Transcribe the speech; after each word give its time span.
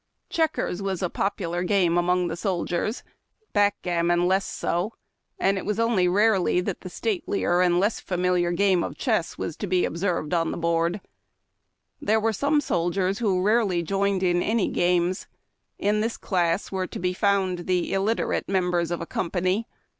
Chequers 0.31 0.81
was 0.81 1.03
a 1.03 1.11
popular 1.11 1.61
game 1.61 1.95
among 1.95 2.27
the 2.27 2.35
soldiers, 2.35 3.03
back 3.53 3.75
gammon 3.83 4.25
less 4.25 4.45
so, 4.47 4.93
and 5.37 5.59
it 5.59 5.63
was 5.63 5.79
only 5.79 6.07
rarely 6.07 6.59
that 6.59 6.81
the 6.81 6.89
statelier 6.89 7.61
and 7.63 7.73
STOCKADED 7.75 7.77
A 7.77 7.81
TENTS. 7.81 7.81
less 7.81 7.99
familiar 7.99 8.51
game 8.51 8.83
of 8.83 8.97
chess 8.97 9.37
was 9.37 9.55
to 9.57 9.67
be 9.67 9.85
observed 9.85 10.33
on 10.33 10.49
the 10.49 10.57
board. 10.57 11.01
There 12.01 12.19
were 12.19 12.33
some 12.33 12.61
soldiers 12.61 13.19
who 13.19 13.43
rarely 13.43 13.83
joined 13.83 14.23
in 14.23 14.41
any 14.41 14.69
games. 14.69 15.27
In 15.77 16.01
this 16.01 16.17
class 16.17 16.71
were 16.71 16.87
to 16.87 16.97
be 16.97 17.13
found 17.13 17.67
the 17.67 17.93
illiterate 17.93 18.49
members 18.49 18.89
of 18.89 19.01
a 19.01 19.05
company. 19.05 19.67